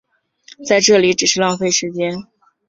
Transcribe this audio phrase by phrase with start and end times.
[0.67, 2.23] 在这里只是浪费时间